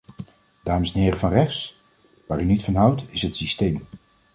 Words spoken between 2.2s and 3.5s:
waar u niet van houdt, is het